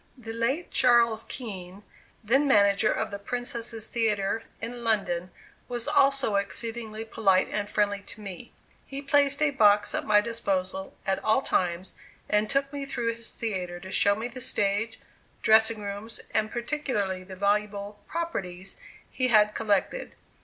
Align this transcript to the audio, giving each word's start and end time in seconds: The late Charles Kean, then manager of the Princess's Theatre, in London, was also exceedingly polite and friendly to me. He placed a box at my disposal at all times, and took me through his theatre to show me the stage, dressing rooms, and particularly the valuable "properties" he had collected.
The 0.17 0.33
late 0.33 0.71
Charles 0.71 1.25
Kean, 1.25 1.83
then 2.23 2.47
manager 2.47 2.91
of 2.91 3.11
the 3.11 3.19
Princess's 3.19 3.87
Theatre, 3.87 4.41
in 4.59 4.83
London, 4.83 5.29
was 5.67 5.87
also 5.87 6.37
exceedingly 6.37 7.05
polite 7.05 7.49
and 7.51 7.69
friendly 7.69 7.99
to 8.01 8.19
me. 8.19 8.51
He 8.87 9.03
placed 9.03 9.43
a 9.43 9.51
box 9.51 9.93
at 9.93 10.03
my 10.07 10.19
disposal 10.19 10.95
at 11.05 11.23
all 11.23 11.43
times, 11.43 11.93
and 12.27 12.49
took 12.49 12.73
me 12.73 12.83
through 12.83 13.13
his 13.13 13.29
theatre 13.29 13.79
to 13.79 13.91
show 13.91 14.15
me 14.15 14.27
the 14.27 14.41
stage, 14.41 14.99
dressing 15.43 15.83
rooms, 15.83 16.19
and 16.33 16.49
particularly 16.51 17.23
the 17.23 17.35
valuable 17.35 18.01
"properties" 18.07 18.77
he 19.11 19.27
had 19.27 19.53
collected. 19.53 20.15